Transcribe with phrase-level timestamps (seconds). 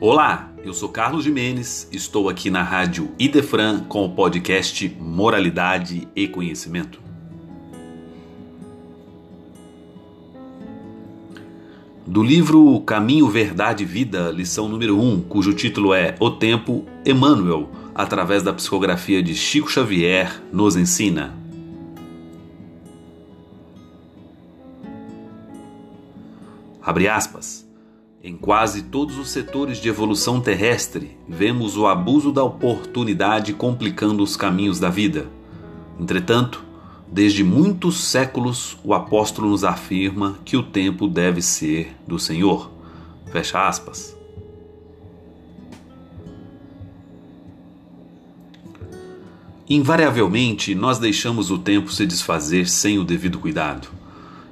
[0.00, 6.28] Olá, eu sou Carlos Jimenez, estou aqui na rádio Idefran com o podcast Moralidade e
[6.28, 7.02] Conhecimento.
[12.06, 17.68] Do livro Caminho, Verdade e Vida, lição número 1, cujo título é O Tempo, Emmanuel,
[17.92, 21.36] através da psicografia de Chico Xavier, nos ensina.
[26.80, 27.67] Abre aspas.
[28.22, 34.36] Em quase todos os setores de evolução terrestre, vemos o abuso da oportunidade complicando os
[34.36, 35.28] caminhos da vida.
[36.00, 36.64] Entretanto,
[37.06, 42.68] desde muitos séculos, o apóstolo nos afirma que o tempo deve ser do Senhor.
[43.30, 44.16] Fecha aspas.
[49.70, 53.88] Invariavelmente, nós deixamos o tempo se desfazer sem o devido cuidado.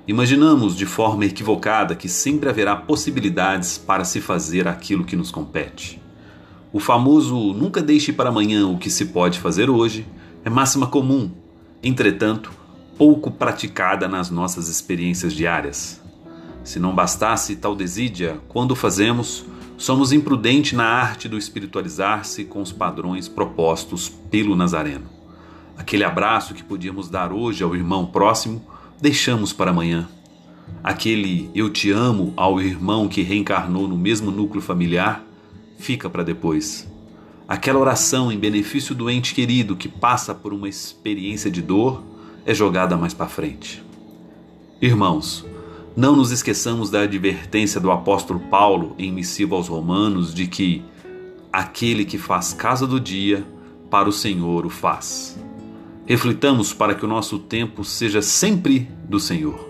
[0.09, 6.01] Imaginamos de forma equivocada que sempre haverá possibilidades para se fazer aquilo que nos compete.
[6.73, 10.07] O famoso nunca deixe para amanhã o que se pode fazer hoje
[10.45, 11.33] é máxima comum,
[11.83, 12.53] entretanto,
[12.97, 16.01] pouco praticada nas nossas experiências diárias.
[16.63, 19.45] Se não bastasse tal desídia, quando fazemos,
[19.77, 25.07] somos imprudentes na arte do espiritualizar-se com os padrões propostos pelo Nazareno.
[25.77, 30.09] Aquele abraço que podíamos dar hoje ao irmão próximo deixamos para amanhã.
[30.83, 35.25] Aquele eu te amo ao irmão que reencarnou no mesmo núcleo familiar
[35.79, 36.91] fica para depois.
[37.49, 42.03] Aquela oração em benefício do ente querido que passa por uma experiência de dor
[42.45, 43.85] é jogada mais para frente.
[44.81, 45.45] Irmãos,
[45.97, 50.85] não nos esqueçamos da advertência do apóstolo Paulo em missiva aos Romanos de que
[51.53, 53.47] aquele que faz casa do dia,
[53.91, 55.39] para o Senhor o faz.
[56.07, 59.69] Reflitamos para que o nosso tempo seja sempre do Senhor.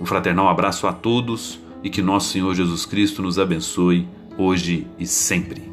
[0.00, 5.06] Um fraternal abraço a todos e que nosso Senhor Jesus Cristo nos abençoe hoje e
[5.06, 5.71] sempre.